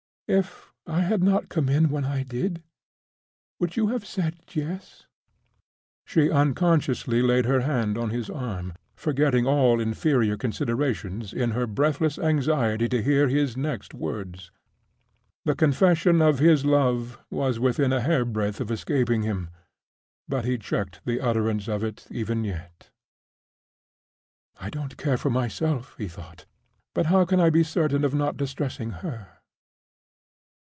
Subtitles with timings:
[0.33, 2.63] "If I had not come in when I did
[3.59, 5.05] would you have said Yes?"
[6.07, 12.17] She unconsciously laid her hand on his arm, forgetting all inferior considerations in her breathless
[12.17, 14.51] anxiety to hear his next words.
[15.43, 19.49] The confession of his love was within a hair breadth of escaping him;
[20.29, 22.89] but he checked the utterance of it even yet.
[24.61, 26.45] "I don't care for myself," he thought;
[26.95, 29.27] "but how can I be certain of not distressing _her?